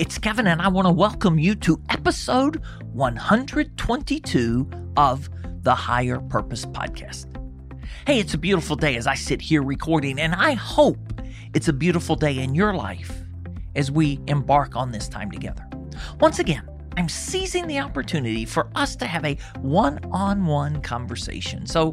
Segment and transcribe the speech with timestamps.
[0.00, 2.62] It's Kevin, and I want to welcome you to episode
[2.94, 5.28] 122 of
[5.62, 7.26] the Higher Purpose podcast.
[8.06, 11.20] Hey, it's a beautiful day as I sit here recording, and I hope
[11.52, 13.12] it's a beautiful day in your life
[13.76, 15.68] as we embark on this time together.
[16.18, 21.66] Once again, I'm seizing the opportunity for us to have a one on one conversation.
[21.66, 21.92] So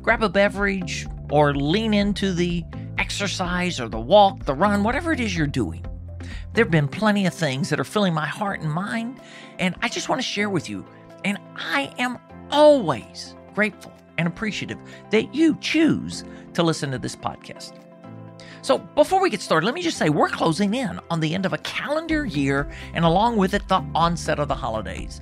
[0.00, 2.64] grab a beverage or lean into the
[2.96, 5.83] exercise or the walk, the run, whatever it is you're doing.
[6.54, 9.20] There have been plenty of things that are filling my heart and mind,
[9.58, 10.86] and I just want to share with you.
[11.24, 12.16] And I am
[12.48, 14.78] always grateful and appreciative
[15.10, 17.72] that you choose to listen to this podcast.
[18.62, 21.44] So, before we get started, let me just say we're closing in on the end
[21.44, 25.20] of a calendar year and along with it, the onset of the holidays.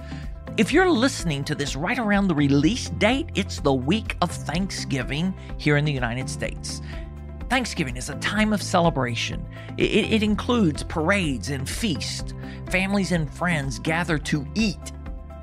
[0.59, 5.33] If you're listening to this right around the release date, it's the week of Thanksgiving
[5.57, 6.83] here in the United States.
[7.53, 9.47] Thanksgiving is a time of celebration.
[9.77, 12.33] It, it, includes parades and feasts.
[12.71, 14.93] Families and friends gather to eat.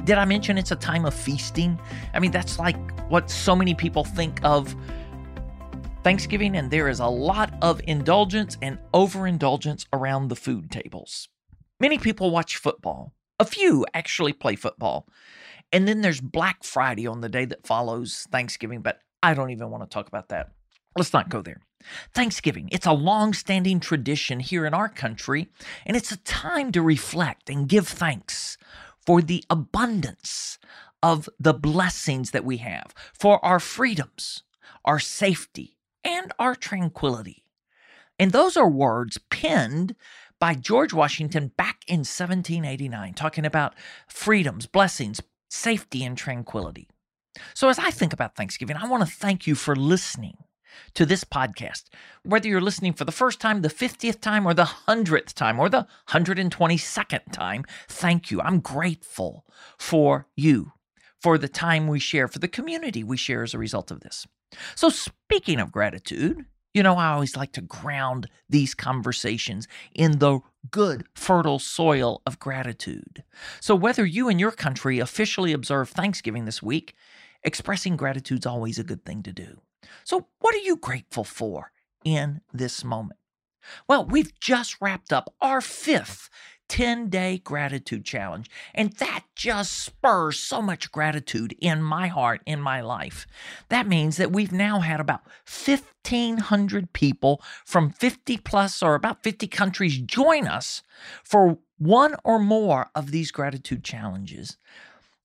[0.05, 1.80] Did I mention it's a time of feasting?
[2.15, 2.77] I mean, that's like
[3.11, 4.75] what so many people think of
[6.03, 11.30] Thanksgiving, and there is a lot of indulgence and overindulgence around the food tables.
[11.80, 13.13] Many people watch football.
[13.39, 15.07] A few actually play football.
[15.71, 19.69] And then there's Black Friday on the day that follows Thanksgiving, but I don't even
[19.69, 20.49] want to talk about that.
[20.95, 21.61] Let's not go there.
[22.13, 25.47] Thanksgiving, it's a long standing tradition here in our country,
[25.85, 28.57] and it's a time to reflect and give thanks
[29.05, 30.59] for the abundance
[31.01, 34.43] of the blessings that we have, for our freedoms,
[34.83, 37.43] our safety, and our tranquility.
[38.17, 39.95] And those are words penned
[40.39, 43.73] by George Washington back in 1789, talking about
[44.08, 46.89] freedoms, blessings, safety, and tranquility.
[47.53, 50.37] So, as I think about Thanksgiving, I want to thank you for listening
[50.93, 51.83] to this podcast.
[52.23, 55.69] Whether you're listening for the first time, the 50th time, or the 100th time, or
[55.69, 58.41] the 122nd time, thank you.
[58.41, 59.45] I'm grateful
[59.77, 60.73] for you,
[61.21, 64.27] for the time we share, for the community we share as a result of this.
[64.75, 70.39] So, speaking of gratitude, you know, I always like to ground these conversations in the
[70.71, 73.23] good, fertile soil of gratitude.
[73.59, 76.95] So, whether you and your country officially observe Thanksgiving this week,
[77.43, 79.61] expressing gratitude is always a good thing to do.
[80.03, 81.71] So, what are you grateful for
[82.03, 83.19] in this moment?
[83.87, 86.29] Well, we've just wrapped up our fifth
[86.69, 88.49] 10 day gratitude challenge.
[88.73, 93.27] And that just spurs so much gratitude in my heart, in my life.
[93.69, 99.47] That means that we've now had about 1,500 people from 50 plus or about 50
[99.47, 100.81] countries join us
[101.23, 104.57] for one or more of these gratitude challenges.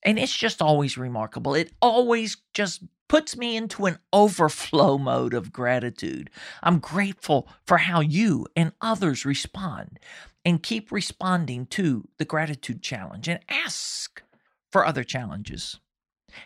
[0.05, 1.55] And it's just always remarkable.
[1.55, 6.31] It always just puts me into an overflow mode of gratitude.
[6.63, 9.99] I'm grateful for how you and others respond
[10.45, 14.23] and keep responding to the gratitude challenge and ask
[14.71, 15.81] for other challenges.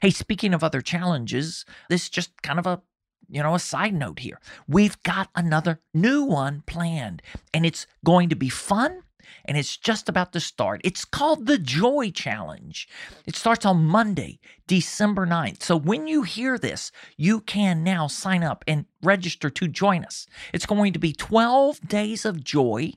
[0.02, 2.82] Hey, speaking of other challenges, this is just kind of a
[3.30, 4.40] you know, a side note here.
[4.66, 7.20] We've got another new one planned,
[7.52, 9.02] and it's going to be fun
[9.44, 10.80] and it's just about to start.
[10.84, 12.88] It's called the Joy Challenge.
[13.26, 15.62] It starts on Monday, December 9th.
[15.62, 20.26] So when you hear this, you can now sign up and register to join us.
[20.52, 22.92] It's going to be 12 days of joy.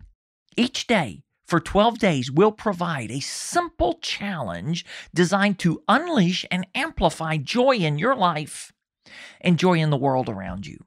[0.58, 7.38] Each day, for 12 days, we'll provide a simple challenge designed to unleash and amplify
[7.38, 8.72] joy in your life
[9.42, 10.78] and joy in the world around you.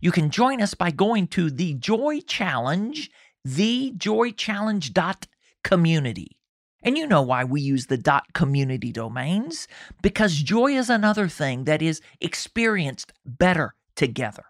[0.00, 3.10] You can join us by going to the Joy Challenge
[3.46, 6.36] thejoychallenge.community.
[6.82, 9.68] And you know why we use the dot community domains
[10.02, 14.44] because joy is another thing that is experienced better together.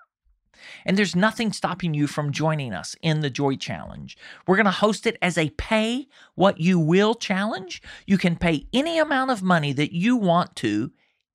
[0.85, 4.17] And there's nothing stopping you from joining us in the Joy Challenge.
[4.47, 7.83] We're going to host it as a pay what you will challenge.
[8.07, 10.93] You can pay any amount of money that you want to,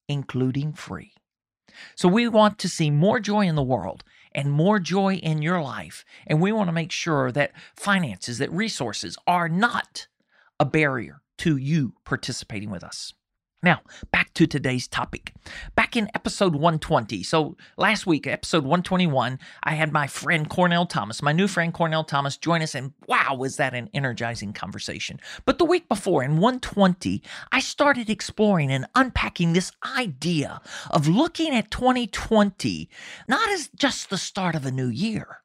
[0.07, 1.13] including free.
[1.95, 4.03] So we want to see more joy in the world
[4.35, 6.05] and more joy in your life.
[6.27, 10.07] And we want to make sure that finances, that resources are not
[10.59, 13.13] a barrier to you participating with us.
[13.65, 13.81] Now,
[14.11, 15.33] back to today's topic.
[15.73, 21.23] Back in episode 120, so last week, episode 121, I had my friend Cornell Thomas,
[21.23, 25.19] my new friend Cornell Thomas, join us, and wow, was that an energizing conversation.
[25.45, 31.55] But the week before, in 120, I started exploring and unpacking this idea of looking
[31.55, 32.87] at 2020
[33.27, 35.39] not as just the start of a new year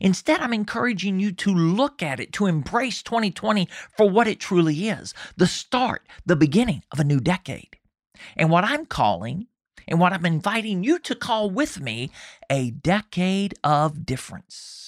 [0.00, 4.88] Instead, I'm encouraging you to look at it, to embrace 2020 for what it truly
[4.88, 7.76] is the start, the beginning of a new decade.
[8.36, 9.46] And what I'm calling,
[9.88, 12.10] and what I'm inviting you to call with me,
[12.50, 14.85] a decade of difference.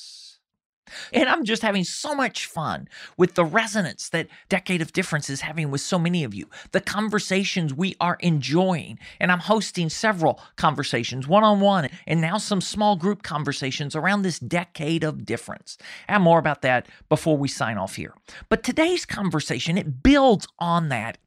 [1.12, 5.42] And I'm just having so much fun with the resonance that Decade of Difference is
[5.42, 8.98] having with so many of you, the conversations we are enjoying.
[9.20, 14.22] And I'm hosting several conversations, one on one, and now some small group conversations around
[14.22, 15.78] this Decade of Difference.
[16.06, 18.14] And more about that before we sign off here.
[18.48, 21.18] But today's conversation, it builds on that,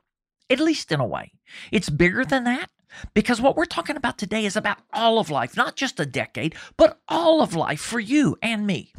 [0.49, 1.31] at least in a way.
[1.71, 2.69] It's bigger than that.
[3.13, 6.55] Because what we're talking about today is about all of life, not just a decade,
[6.75, 8.93] but all of life for you and me.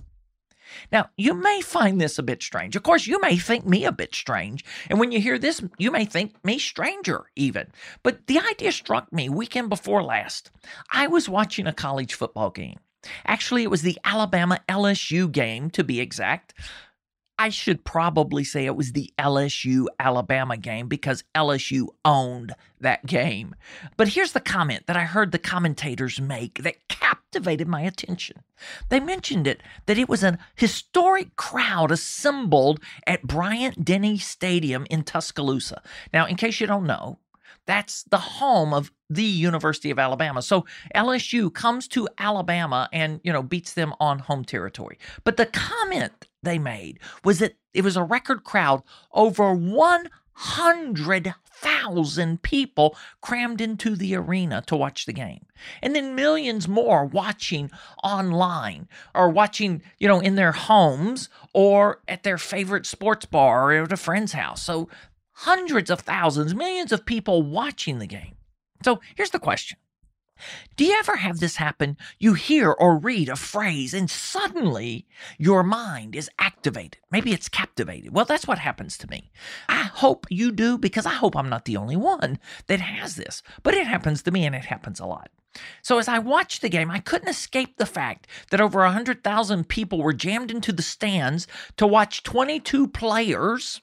[0.90, 2.76] Now, you may find this a bit strange.
[2.76, 4.64] Of course, you may think me a bit strange.
[4.88, 7.68] And when you hear this, you may think me stranger, even.
[8.02, 10.50] But the idea struck me weekend before last.
[10.90, 12.78] I was watching a college football game.
[13.26, 16.54] Actually, it was the Alabama LSU game, to be exact.
[17.42, 23.56] I should probably say it was the LSU Alabama game because LSU owned that game.
[23.96, 28.44] But here's the comment that I heard the commentators make that captivated my attention.
[28.90, 32.78] They mentioned it that it was a historic crowd assembled
[33.08, 35.82] at Bryant Denny Stadium in Tuscaloosa.
[36.12, 37.18] Now, in case you don't know,
[37.66, 40.42] that's the home of the University of Alabama.
[40.42, 44.98] So LSU comes to Alabama and, you know, beats them on home territory.
[45.24, 48.82] But the comment they made was that it was a record crowd
[49.12, 55.46] over 100,000 people crammed into the arena to watch the game.
[55.82, 57.70] And then millions more watching
[58.02, 63.82] online or watching, you know, in their homes or at their favorite sports bar or
[63.84, 64.62] at a friend's house.
[64.62, 64.88] So
[65.42, 68.36] hundreds of thousands, millions of people watching the game.
[68.84, 69.78] So here's the question
[70.76, 71.96] Do you ever have this happen?
[72.20, 75.06] You hear or read a phrase and suddenly
[75.38, 76.98] your mind is activated.
[77.10, 78.14] Maybe it's captivated.
[78.14, 79.32] Well, that's what happens to me.
[79.68, 82.38] I hope you do because I hope I'm not the only one
[82.68, 83.42] that has this.
[83.64, 85.30] But it happens to me and it happens a lot.
[85.82, 90.00] So as I watched the game, I couldn't escape the fact that over 100,000 people
[90.00, 91.48] were jammed into the stands
[91.78, 93.80] to watch 22 players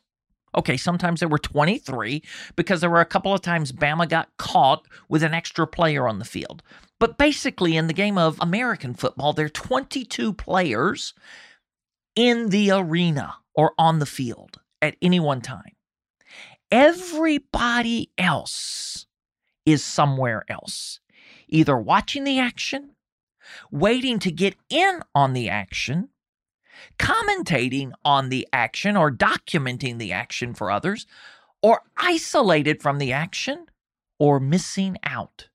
[0.56, 2.24] Okay, sometimes there were 23
[2.56, 6.19] because there were a couple of times Bama got caught with an extra player on
[6.19, 6.63] the field.
[7.00, 11.13] But basically, in the game of American football, there are 22 players
[12.16, 15.75] in the arena or on the field at any one time.
[16.72, 19.07] Everybody else
[19.66, 21.00] is somewhere else,
[21.48, 22.92] either watching the action,
[23.72, 26.10] waiting to get in on the action,
[26.97, 31.05] commentating on the action or documenting the action for others,
[31.61, 33.65] or isolated from the action,
[34.17, 35.49] or missing out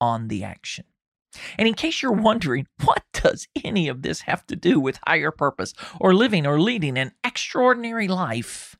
[0.00, 0.84] on the action.
[1.58, 5.30] And in case you're wondering, what does any of this have to do with higher
[5.30, 8.76] purpose or living or leading an extraordinary life?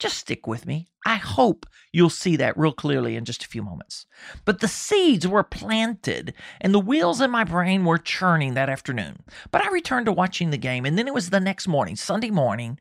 [0.00, 0.88] Just stick with me.
[1.04, 4.06] I hope you'll see that real clearly in just a few moments.
[4.46, 9.22] But the seeds were planted and the wheels in my brain were churning that afternoon.
[9.50, 12.30] But I returned to watching the game, and then it was the next morning, Sunday
[12.30, 12.80] morning,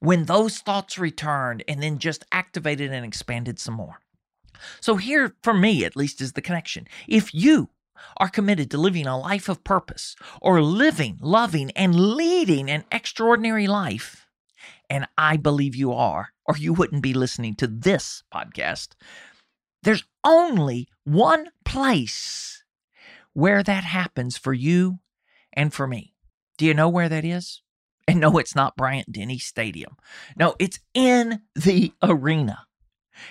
[0.00, 4.00] when those thoughts returned and then just activated and expanded some more.
[4.80, 6.86] So, here, for me at least, is the connection.
[7.06, 7.70] If you
[8.18, 13.66] are committed to living a life of purpose or living, loving, and leading an extraordinary
[13.66, 14.26] life,
[14.90, 18.94] and I believe you are, or you wouldn't be listening to this podcast.
[19.82, 22.64] There's only one place
[23.34, 24.98] where that happens for you
[25.52, 26.14] and for me.
[26.56, 27.62] Do you know where that is?
[28.08, 29.96] And no, it's not Bryant Denny Stadium.
[30.34, 32.66] No, it's in the arena.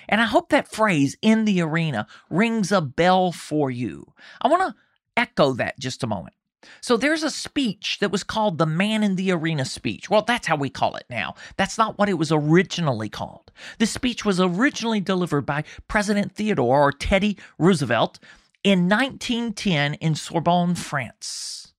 [0.08, 4.14] And I hope that phrase in the arena rings a bell for you.
[4.40, 4.74] I want to
[5.16, 6.34] echo that just a moment.
[6.80, 10.10] So there's a speech that was called the Man in the Arena speech.
[10.10, 11.34] Well, that's how we call it now.
[11.56, 13.52] That's not what it was originally called.
[13.78, 18.18] This speech was originally delivered by President Theodore or Teddy Roosevelt
[18.64, 21.72] in 1910 in Sorbonne, France.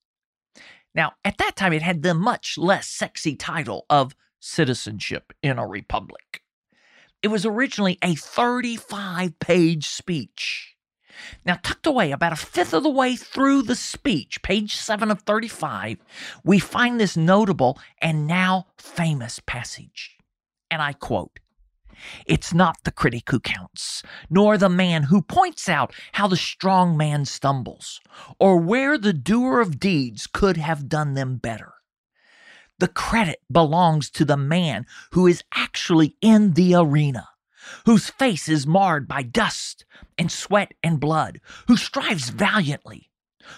[0.94, 5.66] Now, at that time, it had the much less sexy title of Citizenship in a
[5.66, 6.42] Republic.
[7.22, 10.69] It was originally a 35 page speech.
[11.44, 15.22] Now, tucked away about a fifth of the way through the speech, page 7 of
[15.22, 15.98] 35,
[16.44, 20.16] we find this notable and now famous passage.
[20.70, 21.40] And I quote
[22.26, 26.96] It's not the critic who counts, nor the man who points out how the strong
[26.96, 28.00] man stumbles,
[28.38, 31.74] or where the doer of deeds could have done them better.
[32.78, 37.28] The credit belongs to the man who is actually in the arena,
[37.86, 39.84] whose face is marred by dust
[40.18, 43.10] and sweat and blood, who strives valiantly,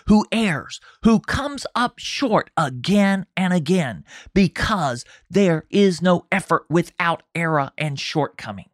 [0.07, 4.04] who errs, who comes up short again and again,
[4.35, 8.71] because there is no effort without error and shortcoming,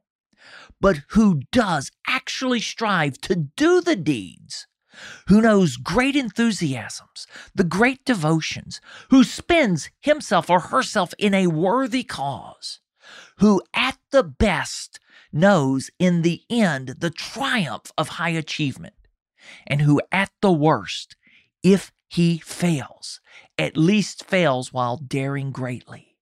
[0.81, 4.67] but who does actually strive to do the deeds
[5.29, 8.81] who knows great enthusiasms, the great devotions,
[9.11, 12.81] who spends himself or herself in a worthy cause,
[13.39, 14.99] who at the best
[15.33, 18.95] knows in the end the triumph of high achievement,
[19.67, 21.17] and who at the worst,
[21.63, 23.21] if he fails,
[23.59, 26.17] at least fails while daring greatly,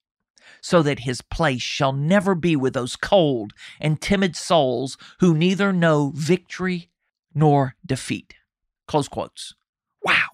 [0.61, 5.73] so that his place shall never be with those cold and timid souls who neither
[5.73, 6.91] know victory
[7.35, 8.35] nor defeat.
[8.89, 9.55] Close quotes.
[10.03, 10.29] Wow.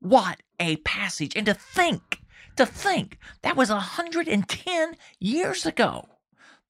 [0.00, 1.36] What a passage.
[1.36, 2.20] And to think,
[2.56, 6.08] to think, that was 110 years ago,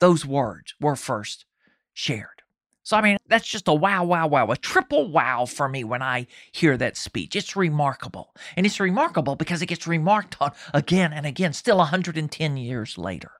[0.03, 1.47] those words were first
[1.95, 2.43] shared.
[2.85, 6.03] So, I mean, that's just a wow, wow, wow, a triple wow for me when
[6.03, 7.37] I hear that speech.
[7.37, 8.35] It's remarkable.
[8.57, 13.33] And it's remarkable because it gets remarked on again and again, still 110 years later.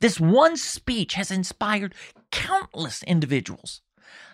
[0.00, 1.94] This one speech has inspired
[2.32, 3.80] countless individuals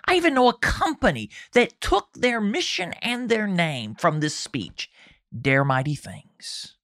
[0.06, 4.90] I even know a company that took their mission and their name from this speech
[5.38, 6.76] Dare Mighty Things.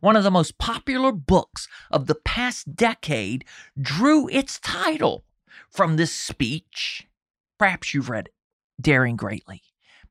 [0.00, 3.44] One of the most popular books of the past decade
[3.80, 5.24] drew its title
[5.68, 7.06] from this speech.
[7.58, 8.34] Perhaps you've read it,
[8.80, 9.62] Daring Greatly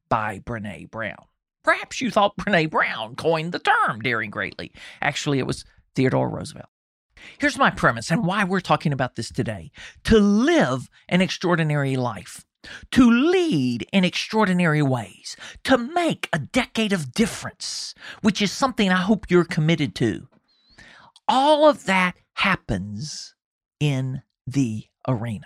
[0.09, 1.25] by Brene Brown.
[1.63, 4.71] Perhaps you thought Brene Brown coined the term daring greatly.
[5.01, 6.69] Actually, it was Theodore Roosevelt.
[7.38, 9.71] Here's my premise and why we're talking about this today.
[10.05, 12.45] To live an extraordinary life,
[12.91, 18.97] to lead in extraordinary ways, to make a decade of difference, which is something I
[18.97, 20.27] hope you're committed to.
[21.27, 23.35] All of that happens
[23.79, 25.45] in the arena.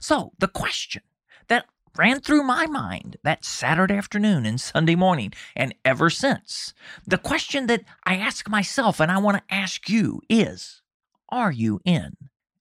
[0.00, 1.02] So, the question
[1.48, 6.72] that ran through my mind that Saturday afternoon and Sunday morning, and ever since,
[7.06, 10.82] the question that I ask myself and I want to ask you is
[11.28, 12.12] are you in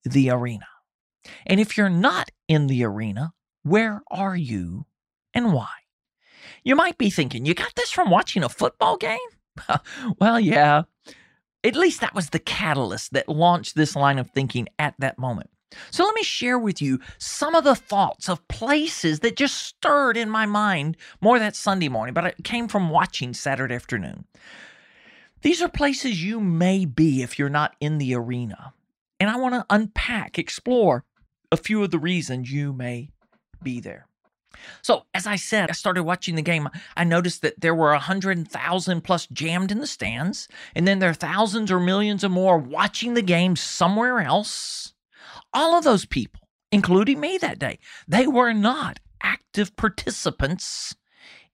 [0.03, 0.65] the arena?
[1.45, 4.85] And if you're not in the arena, where are you
[5.33, 5.69] and why?
[6.63, 9.17] You might be thinking, you got this from watching a football game?
[10.19, 10.83] well, yeah.
[11.63, 15.49] At least that was the catalyst that launched this line of thinking at that moment.
[15.89, 20.17] So let me share with you some of the thoughts of places that just stirred
[20.17, 24.25] in my mind more that Sunday morning, but it came from watching Saturday afternoon.
[25.41, 28.73] These are places you may be if you're not in the arena.
[29.19, 31.05] And I want to unpack, explore
[31.51, 33.11] a few of the reasons you may
[33.63, 34.07] be there.
[34.81, 36.69] So, as I said, I started watching the game.
[36.95, 40.99] I noticed that there were a hundred thousand plus jammed in the stands, and then
[40.99, 44.93] there are thousands or millions or more watching the game somewhere else.
[45.53, 46.41] All of those people,
[46.71, 50.95] including me that day, they were not active participants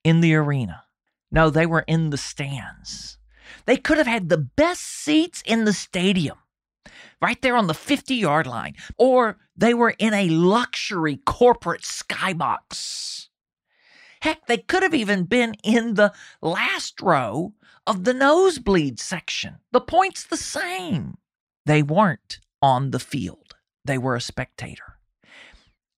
[0.04, 0.84] in the arena.
[1.32, 3.18] No, they were in the stands.
[3.66, 6.38] They could have had the best seats in the stadium,
[7.22, 13.28] right there on the 50 yard line, or they were in a luxury corporate skybox.
[14.22, 17.54] Heck, they could have even been in the last row
[17.86, 19.58] of the nosebleed section.
[19.72, 21.18] The point's the same.
[21.66, 24.98] They weren't on the field, they were a spectator.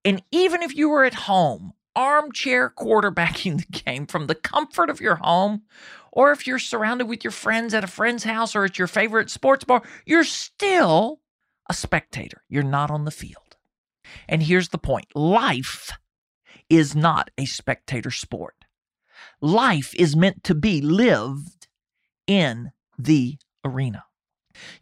[0.03, 5.01] And even if you were at home, armchair quarterbacking the game from the comfort of
[5.01, 5.63] your home
[6.11, 9.29] or if you're surrounded with your friends at a friend's house or at your favorite
[9.29, 11.21] sports bar, you're still
[11.69, 12.43] a spectator.
[12.49, 13.57] You're not on the field.
[14.27, 15.91] And here's the point life
[16.69, 18.55] is not a spectator sport.
[19.41, 21.67] Life is meant to be lived
[22.27, 24.05] in the arena.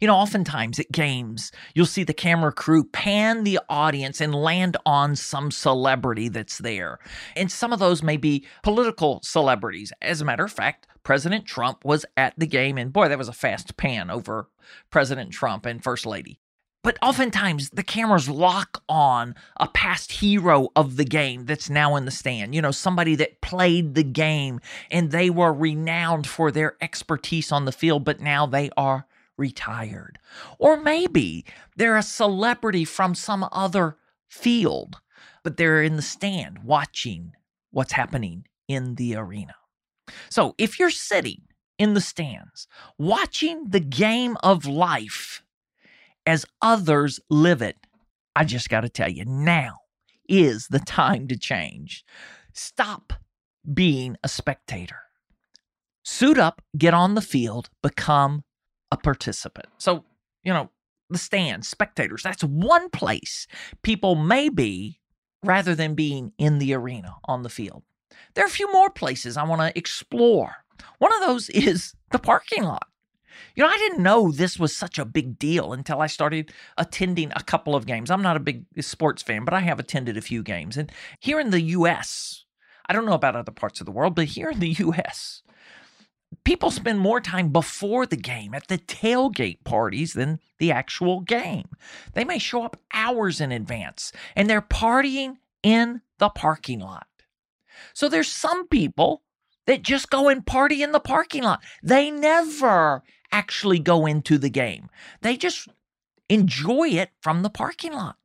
[0.00, 4.76] You know, oftentimes at games, you'll see the camera crew pan the audience and land
[4.84, 6.98] on some celebrity that's there.
[7.36, 9.92] And some of those may be political celebrities.
[10.02, 13.28] As a matter of fact, President Trump was at the game, and boy, that was
[13.28, 14.48] a fast pan over
[14.90, 16.38] President Trump and First Lady.
[16.84, 22.04] But oftentimes the cameras lock on a past hero of the game that's now in
[22.04, 22.54] the stand.
[22.54, 27.64] You know, somebody that played the game and they were renowned for their expertise on
[27.64, 29.06] the field, but now they are
[29.38, 30.18] retired.
[30.58, 31.44] Or maybe
[31.76, 33.96] they're a celebrity from some other
[34.28, 35.00] field,
[35.44, 37.32] but they're in the stand watching
[37.70, 39.54] what's happening in the arena.
[40.28, 41.42] So if you're sitting
[41.78, 42.66] in the stands
[42.98, 45.42] watching the game of life
[46.26, 47.76] as others live it,
[48.34, 49.78] I just got to tell you, now
[50.28, 52.04] is the time to change.
[52.52, 53.12] Stop
[53.72, 55.00] being a spectator.
[56.04, 58.42] Suit up, get on the field, become
[58.90, 59.68] a participant.
[59.78, 60.04] So,
[60.42, 60.70] you know,
[61.10, 63.46] the stands, spectators, that's one place
[63.82, 65.00] people may be
[65.42, 67.82] rather than being in the arena on the field.
[68.34, 70.56] There are a few more places I want to explore.
[70.98, 72.86] One of those is the parking lot.
[73.54, 77.32] You know, I didn't know this was such a big deal until I started attending
[77.34, 78.10] a couple of games.
[78.10, 80.76] I'm not a big sports fan, but I have attended a few games.
[80.76, 80.90] And
[81.20, 82.44] here in the US,
[82.88, 85.42] I don't know about other parts of the world, but here in the US,
[86.44, 91.68] people spend more time before the game at the tailgate parties than the actual game.
[92.14, 97.06] They may show up hours in advance and they're partying in the parking lot.
[97.94, 99.22] So there's some people
[99.66, 101.60] that just go and party in the parking lot.
[101.82, 104.88] They never actually go into the game.
[105.22, 105.68] They just
[106.28, 108.16] enjoy it from the parking lot.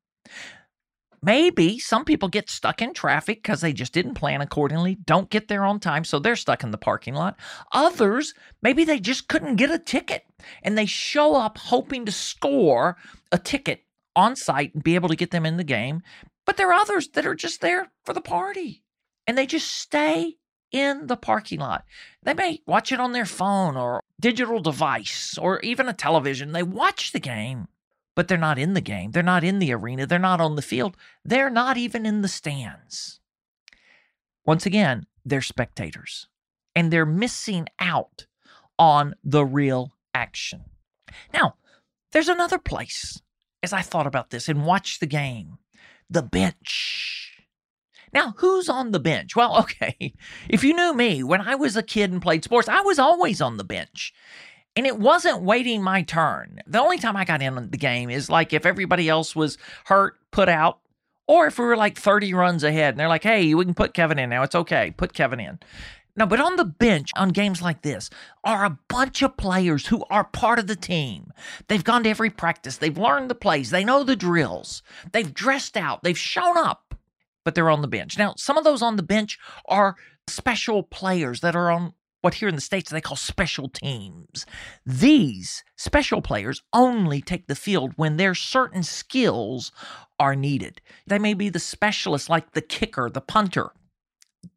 [1.25, 5.47] Maybe some people get stuck in traffic because they just didn't plan accordingly, don't get
[5.47, 7.39] there on time, so they're stuck in the parking lot.
[7.71, 10.25] Others, maybe they just couldn't get a ticket
[10.63, 12.97] and they show up hoping to score
[13.31, 13.85] a ticket
[14.17, 16.01] on site and be able to get them in the game.
[16.45, 18.83] But there are others that are just there for the party
[19.25, 20.35] and they just stay
[20.73, 21.85] in the parking lot.
[22.23, 26.51] They may watch it on their phone or digital device or even a television.
[26.51, 27.69] They watch the game
[28.15, 29.11] but they're not in the game.
[29.11, 30.05] They're not in the arena.
[30.05, 30.95] They're not on the field.
[31.23, 33.19] They're not even in the stands.
[34.45, 36.27] Once again, they're spectators
[36.75, 38.25] and they're missing out
[38.77, 40.65] on the real action.
[41.33, 41.55] Now,
[42.11, 43.21] there's another place
[43.61, 45.57] as I thought about this and watched the game
[46.09, 47.41] the bench.
[48.13, 49.35] Now, who's on the bench?
[49.35, 50.13] Well, okay,
[50.49, 53.41] if you knew me, when I was a kid and played sports, I was always
[53.41, 54.13] on the bench.
[54.75, 56.59] And it wasn't waiting my turn.
[56.65, 60.17] The only time I got in the game is like if everybody else was hurt,
[60.31, 60.79] put out,
[61.27, 63.93] or if we were like 30 runs ahead and they're like, hey, we can put
[63.93, 64.43] Kevin in now.
[64.43, 64.93] It's okay.
[64.97, 65.59] Put Kevin in.
[66.15, 68.09] No, but on the bench on games like this
[68.43, 71.31] are a bunch of players who are part of the team.
[71.67, 75.75] They've gone to every practice, they've learned the plays, they know the drills, they've dressed
[75.75, 76.93] out, they've shown up,
[77.43, 78.17] but they're on the bench.
[78.17, 79.95] Now, some of those on the bench are
[80.27, 84.45] special players that are on what here in the States they call special teams.
[84.85, 89.73] These special players only take the field when their certain skills
[90.19, 90.79] are needed.
[91.05, 93.71] They may be the specialist, like the kicker, the punter.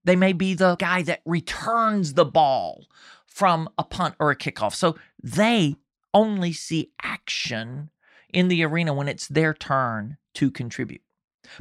[0.04, 2.86] They may be the guy that returns the ball
[3.26, 4.74] from a punt or a kickoff.
[4.74, 5.74] So they
[6.14, 7.90] only see action
[8.32, 11.02] in the arena when it's their turn to contribute.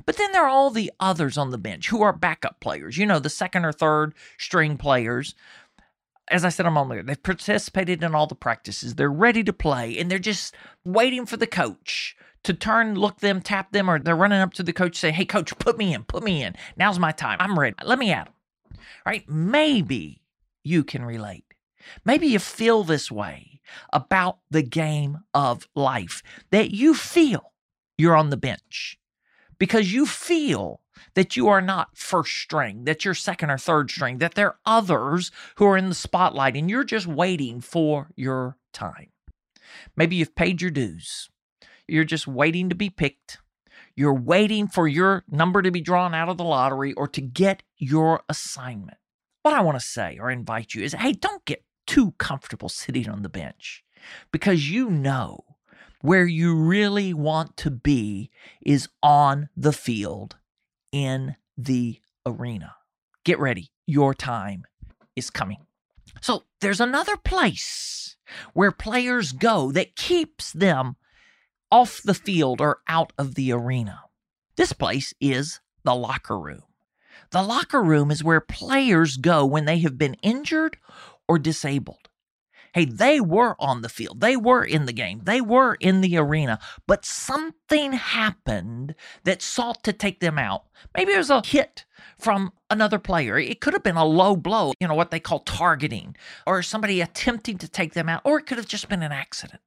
[0.06, 3.06] But then there are all the others on the bench who are backup players, you
[3.06, 5.36] know, the second or third string players
[6.30, 8.96] as I said a moment ago, they've participated in all the practices.
[8.96, 13.42] They're ready to play, and they're just waiting for the coach to turn, look them,
[13.42, 16.04] tap them, or they're running up to the coach saying, Hey, coach, put me in,
[16.04, 16.56] put me in.
[16.78, 17.38] Now's my time.
[17.40, 17.76] I'm ready.
[17.84, 18.80] Let me at them.
[19.06, 19.28] Right?
[19.28, 20.22] Maybe
[20.64, 21.46] you can relate.
[22.04, 23.62] Maybe you feel this way
[23.94, 27.54] about the game of life that you feel
[27.98, 29.00] you're on the bench
[29.58, 30.82] because you feel
[31.14, 34.60] that you are not first string, that you're second or third string, that there are
[34.66, 39.10] others who are in the spotlight and you're just waiting for your time.
[39.96, 41.30] Maybe you've paid your dues.
[41.88, 43.40] You're just waiting to be picked.
[43.96, 47.64] You're waiting for your number to be drawn out of the lottery or to get
[47.78, 48.98] your assignment.
[49.44, 53.10] What I want to say or invite you is hey, don't get too comfortable sitting
[53.10, 53.84] on the bench
[54.32, 55.44] because you know
[56.02, 58.30] where you really want to be
[58.62, 60.36] is on the field
[60.92, 62.76] in the arena.
[63.24, 64.66] Get ready, your time
[65.16, 65.66] is coming.
[66.22, 68.16] So there's another place
[68.54, 70.96] where players go that keeps them
[71.72, 74.02] off the field or out of the arena.
[74.56, 76.64] This place is the locker room.
[77.32, 80.78] The locker room is where players go when they have been injured
[81.28, 82.10] or disabled.
[82.76, 84.20] Hey, they were on the field.
[84.20, 85.22] They were in the game.
[85.24, 86.60] They were in the arena.
[86.86, 90.66] But something happened that sought to take them out.
[90.94, 91.86] Maybe it was a hit
[92.20, 93.38] from another player.
[93.38, 97.00] It could have been a low blow, you know, what they call targeting, or somebody
[97.00, 99.62] attempting to take them out, or it could have just been an accident.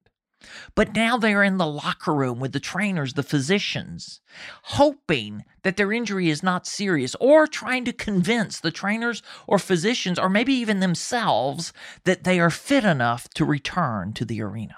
[0.74, 4.20] But now they're in the locker room with the trainers, the physicians,
[4.64, 10.18] hoping that their injury is not serious or trying to convince the trainers or physicians
[10.18, 11.72] or maybe even themselves
[12.04, 14.76] that they are fit enough to return to the arena.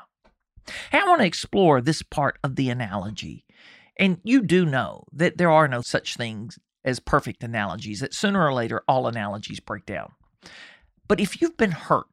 [0.90, 3.44] Hey, I want to explore this part of the analogy.
[3.98, 8.42] And you do know that there are no such things as perfect analogies, that sooner
[8.42, 10.12] or later all analogies break down.
[11.06, 12.06] But if you've been hurt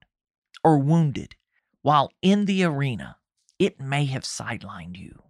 [0.64, 1.36] or wounded
[1.82, 3.17] while in the arena,
[3.60, 5.22] it may have sidelined you.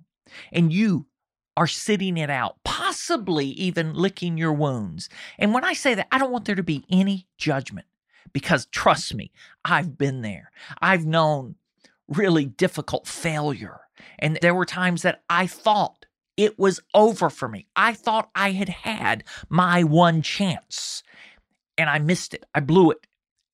[0.52, 1.08] And you
[1.56, 5.10] are sitting it out, possibly even licking your wounds.
[5.40, 7.88] And when I say that, I don't want there to be any judgment
[8.34, 9.32] because trust me,
[9.66, 10.52] I've been there.
[10.82, 11.56] I've known
[12.08, 13.82] really difficult failure.
[14.20, 17.66] And there were times that I thought it was over for me.
[17.76, 21.02] I thought I had had my one chance
[21.78, 22.46] and I missed it.
[22.54, 23.08] I blew it.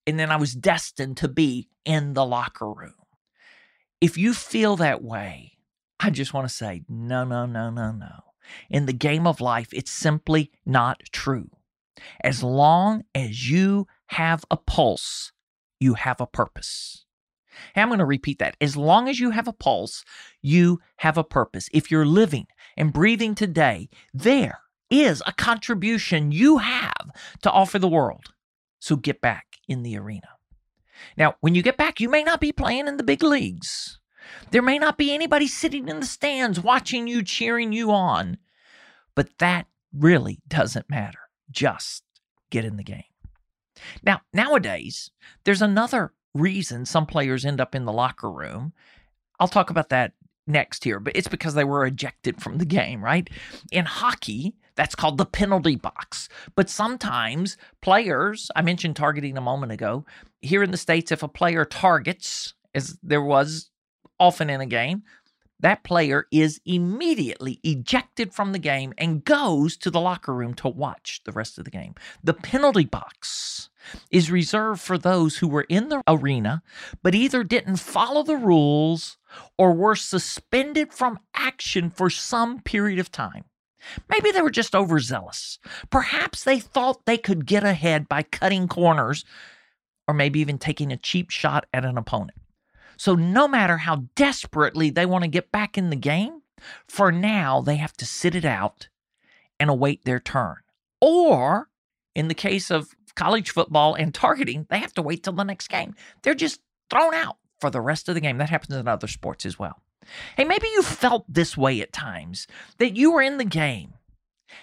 [0.05, 2.95] And then I was destined to be in the locker room.
[4.03, 5.53] If you feel that way,
[5.97, 8.33] I just want to say, no, no, no, no, no.
[8.69, 11.49] In the game of life, it's simply not true.
[12.21, 15.31] As long as you have a pulse,
[15.79, 17.05] you have a purpose.
[17.73, 18.57] Hey, I'm going to repeat that.
[18.59, 20.03] As long as you have a pulse,
[20.41, 21.69] you have a purpose.
[21.71, 27.09] If you're living and breathing today, there is a contribution you have
[27.41, 28.33] to offer the world.
[28.81, 30.32] So get back in the arena.
[31.17, 33.99] Now, when you get back, you may not be playing in the big leagues.
[34.51, 38.37] There may not be anybody sitting in the stands watching you, cheering you on,
[39.15, 41.19] but that really doesn't matter.
[41.51, 42.03] Just
[42.49, 43.03] get in the game.
[44.03, 45.11] Now, nowadays,
[45.43, 48.73] there's another reason some players end up in the locker room.
[49.39, 50.13] I'll talk about that
[50.47, 53.29] next here, but it's because they were ejected from the game, right?
[53.71, 56.29] In hockey, that's called the penalty box.
[56.55, 60.05] But sometimes players, I mentioned targeting a moment ago,
[60.41, 63.69] here in the States, if a player targets, as there was
[64.19, 65.03] often in a game,
[65.59, 70.67] that player is immediately ejected from the game and goes to the locker room to
[70.67, 71.95] watch the rest of the game.
[72.21, 73.69] The penalty box
[74.11, 76.63] is reserved for those who were in the arena
[77.01, 79.17] but either didn't follow the rules
[79.57, 83.45] or were suspended from action for some period of time.
[84.09, 85.59] Maybe they were just overzealous.
[85.89, 89.25] Perhaps they thought they could get ahead by cutting corners
[90.07, 92.37] or maybe even taking a cheap shot at an opponent.
[92.97, 96.41] So, no matter how desperately they want to get back in the game,
[96.87, 98.89] for now they have to sit it out
[99.59, 100.57] and await their turn.
[101.01, 101.69] Or,
[102.15, 105.69] in the case of college football and targeting, they have to wait till the next
[105.69, 105.95] game.
[106.21, 108.37] They're just thrown out for the rest of the game.
[108.37, 109.81] That happens in other sports as well.
[110.37, 113.93] Hey, maybe you felt this way at times that you were in the game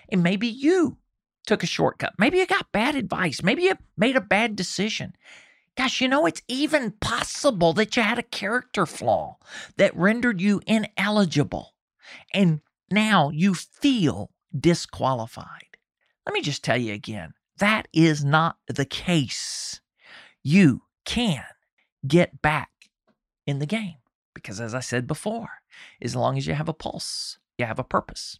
[0.08, 0.98] and maybe you
[1.46, 2.14] took a shortcut.
[2.18, 3.42] Maybe you got bad advice.
[3.42, 5.14] Maybe you made a bad decision.
[5.76, 9.38] Gosh, you know, it's even possible that you had a character flaw
[9.76, 11.74] that rendered you ineligible.
[12.34, 15.76] And now you feel disqualified.
[16.26, 19.80] Let me just tell you again that is not the case.
[20.42, 21.44] You can
[22.06, 22.70] get back
[23.46, 23.99] in the game
[24.42, 25.48] because, as I said before,
[26.00, 28.38] as long as you have a pulse, you have a purpose.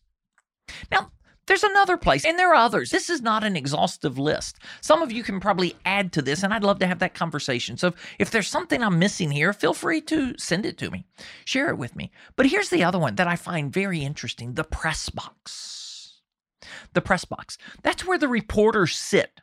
[0.91, 1.13] Now,
[1.47, 2.91] there's another place, and there are others.
[2.91, 4.59] This is not an exhaustive list.
[4.81, 7.77] Some of you can probably add to this, and I'd love to have that conversation.
[7.77, 11.07] So if there's something I'm missing here, feel free to send it to me,
[11.45, 12.13] share it with me.
[12.37, 16.21] But here's the other one that I find very interesting the press box.
[16.93, 17.59] The press box.
[17.83, 19.41] That's where the reporters sit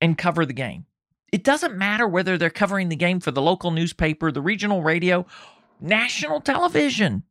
[0.00, 0.84] and cover the game.
[1.32, 5.26] It doesn't matter whether they're covering the game for the local newspaper, the regional radio,
[5.80, 7.24] national television.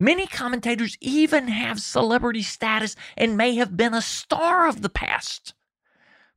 [0.00, 5.54] Many commentators even have celebrity status and may have been a star of the past.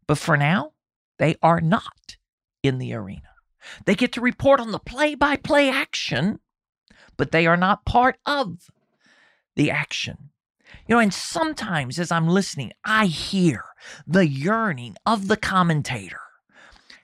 [0.07, 0.73] But for now,
[1.19, 2.17] they are not
[2.63, 3.29] in the arena.
[3.85, 6.39] They get to report on the play by play action,
[7.17, 8.71] but they are not part of
[9.55, 10.31] the action.
[10.87, 13.63] You know, and sometimes as I'm listening, I hear
[14.07, 16.21] the yearning of the commentator,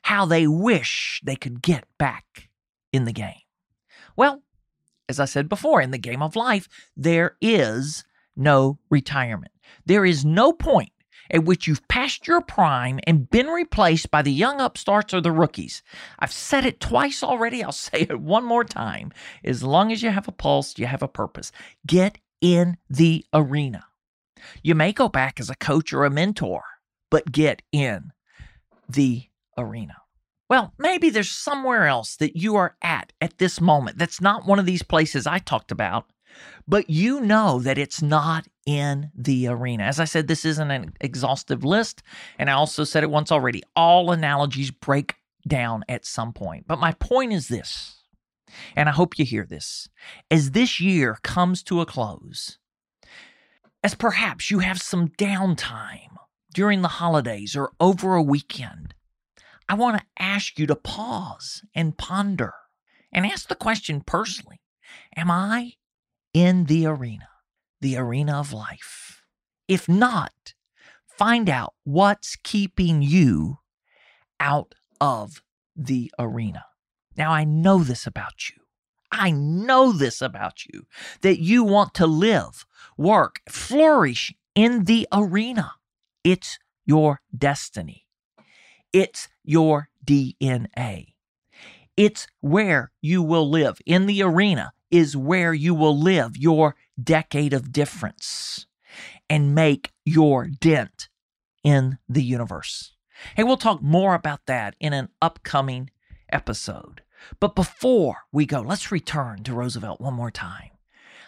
[0.04, 2.50] how they wish they could get back
[2.92, 3.42] in the game.
[4.18, 4.44] Well,
[5.08, 8.04] as I said before, in the game of life, there is
[8.36, 9.54] no retirement.
[9.86, 10.92] There is no point
[11.30, 15.32] at which you've passed your prime and been replaced by the young upstarts or the
[15.32, 15.84] rookies.
[16.20, 17.64] I've said it twice already.
[17.64, 19.12] I'll say it one more time.
[19.44, 21.52] As long as you have a pulse, you have a purpose.
[21.86, 23.86] Get in the arena.
[24.62, 26.64] You may go back as a coach or a mentor,
[27.10, 28.12] but get in
[28.88, 29.24] the
[29.58, 29.96] arena.
[30.50, 34.60] Well, maybe there's somewhere else that you are at at this moment that's not one
[34.60, 36.06] of these places I talked about,
[36.68, 39.84] but you know that it's not in the arena.
[39.84, 42.04] As I said, this isn't an exhaustive list.
[42.40, 45.16] And I also said it once already all analogies break
[45.48, 46.66] down at some point.
[46.68, 48.04] But my point is this,
[48.76, 49.90] and I hope you hear this
[50.32, 52.58] as this year comes to a close,
[53.84, 56.16] as perhaps you have some downtime
[56.54, 58.94] during the holidays or over a weekend
[59.70, 62.54] I want to ask you to pause and ponder
[63.12, 64.62] and ask the question personally
[65.16, 65.74] Am I
[66.34, 67.28] in the arena,
[67.82, 69.22] the arena of life?
[69.68, 70.54] If not,
[71.06, 73.60] find out what's keeping you
[74.40, 75.42] out of
[75.76, 76.66] the arena.
[77.18, 78.62] Now, I know this about you.
[79.12, 80.86] I know this about you
[81.22, 82.66] that you want to live,
[82.98, 85.74] work, flourish in the arena.
[86.24, 88.07] It's your destiny,
[88.98, 91.14] it's your DNA.
[91.96, 93.80] It's where you will live.
[93.86, 98.66] In the arena is where you will live your decade of difference
[99.30, 101.10] and make your dent
[101.64, 102.94] in the universe.
[103.36, 105.92] Hey, we'll talk more about that in an upcoming
[106.32, 107.04] episode.
[107.40, 110.72] But before we go, let's return to Roosevelt one more time.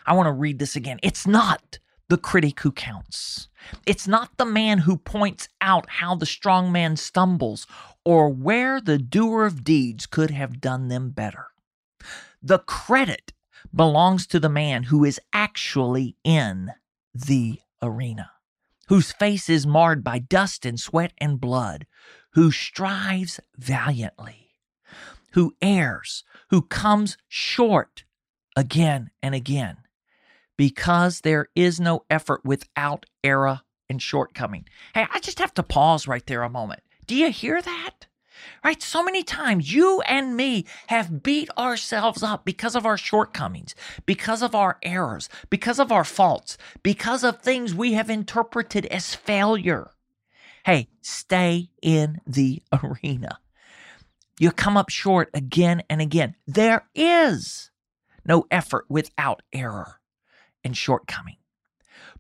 [0.08, 1.00] I want to read this again.
[1.04, 1.78] It's not
[2.10, 3.48] the critic who counts.
[3.86, 7.68] It's not the man who points out how the strong man stumbles
[8.04, 11.48] or where the doer of deeds could have done them better.
[12.42, 13.34] The credit
[13.74, 16.72] belongs to the man who is actually in
[17.14, 18.32] the arena,
[18.88, 21.86] whose face is marred by dust and sweat and blood,
[22.34, 24.52] who strives valiantly,
[25.34, 28.04] who errs, who comes short
[28.56, 29.78] again and again,
[30.60, 34.66] because there is no effort without error and shortcoming.
[34.94, 36.82] Hey, I just have to pause right there a moment.
[37.08, 38.08] Do you hear that?
[38.62, 38.82] Right?
[38.82, 43.74] So many times you and me have beat ourselves up because of our shortcomings,
[44.06, 49.16] because of our errors, because of our faults, because of things we have interpreted as
[49.16, 49.92] failure.
[50.66, 53.40] Hey, stay in the arena.
[54.38, 56.36] You come up short again and again.
[56.46, 57.72] There is
[58.26, 59.99] no effort without error
[60.64, 61.38] and shortcoming.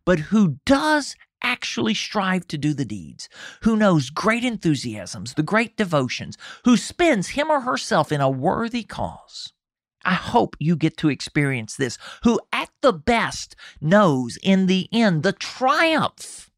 [0.06, 3.30] But who does actually strive to do the deeds,
[3.62, 8.84] who knows great enthusiasms, the great devotions, who spends him or herself in a worthy
[8.84, 9.54] cause.
[10.04, 15.24] I hope you get to experience this, who at the best knows in the end
[15.24, 16.50] the triumph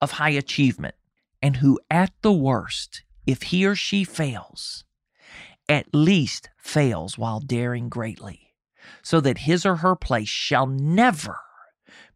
[0.00, 0.94] of high achievement,
[1.42, 4.84] and who at the worst, if he or she fails,
[5.68, 8.45] at least fails while daring greatly,
[9.02, 11.38] so that his or her place shall never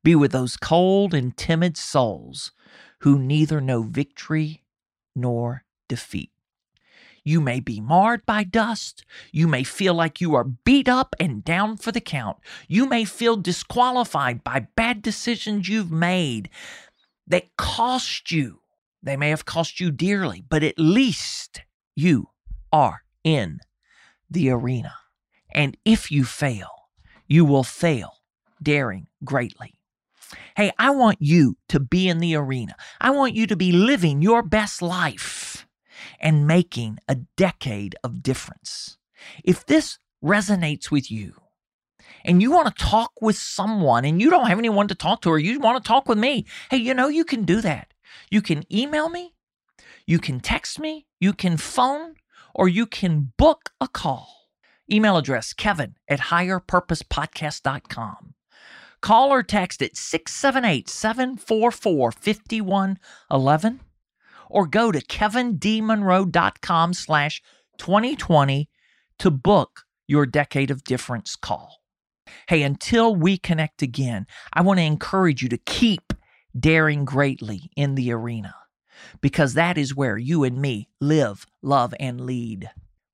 [0.02, 2.52] be with those cold and timid souls
[3.00, 4.62] who neither know victory
[5.14, 6.30] nor defeat.
[7.24, 9.04] You may be marred by dust.
[9.30, 12.38] You may feel like you are beat up and down for the count.
[12.66, 16.48] You may feel disqualified by bad decisions you've made
[17.26, 18.60] that cost you.
[19.02, 21.62] They may have cost you dearly, but at least
[21.94, 22.30] you
[22.72, 23.60] are in
[24.30, 24.94] the arena.
[25.52, 26.70] And if you fail,
[27.26, 28.18] you will fail
[28.62, 29.74] daring greatly.
[30.56, 32.76] Hey, I want you to be in the arena.
[33.00, 35.66] I want you to be living your best life
[36.20, 38.98] and making a decade of difference.
[39.44, 41.34] If this resonates with you,
[42.24, 45.30] and you want to talk with someone and you don't have anyone to talk to,
[45.30, 47.92] or you want to talk with me, hey, you know, you can do that.
[48.30, 49.34] You can email me,
[50.06, 52.14] you can text me, you can phone,
[52.54, 54.39] or you can book a call.
[54.90, 58.34] Email address kevin at higherpurposepodcast.com.
[59.00, 63.80] Call or text at 678 744 5111
[64.50, 67.42] or go to kevindmonroe.com slash
[67.78, 68.68] 2020
[69.18, 71.78] to book your Decade of Difference call.
[72.48, 76.12] Hey, until we connect again, I want to encourage you to keep
[76.58, 78.54] daring greatly in the arena
[79.20, 82.70] because that is where you and me live, love, and lead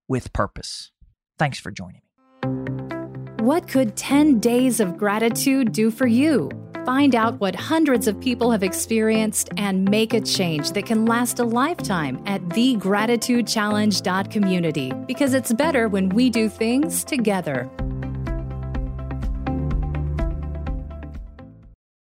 [0.09, 0.91] with purpose.
[1.39, 2.03] Thanks for joining me.
[3.45, 6.49] What could 10 days of gratitude do for you?
[6.85, 11.41] Find out what hundreds of people have experienced and make a change that can last
[11.41, 17.69] a lifetime at thegratitudechallenge.community because it's better when we do things together.